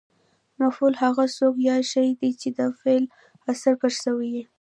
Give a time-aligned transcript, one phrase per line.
[0.61, 3.03] مفعول هغه څوک یا شی دئ، چي د فعل
[3.51, 4.43] اثر پر سوی يي.